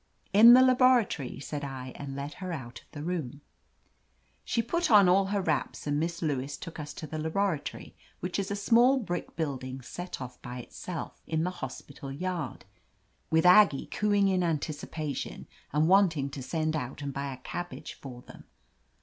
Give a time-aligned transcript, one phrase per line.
[0.33, 3.41] "In the laboratory," said I, and led her out of the room.
[4.43, 8.39] She put on all her wraps and Miss Lewis took us to the laboratory, which
[8.39, 12.65] is a small brick building set off by itself in the hospital yard,
[13.29, 18.23] with Aggie cooing in anticipation and wanting to send out and buy a cabbage for
[18.23, 18.45] them.